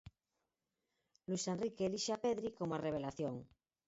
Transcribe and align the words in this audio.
Luís 1.31 1.43
Enrique 1.53 1.83
elixe 1.87 2.11
a 2.13 2.21
Pedri 2.25 2.49
como 2.57 2.71
a 2.73 2.83
revelación. 2.87 3.35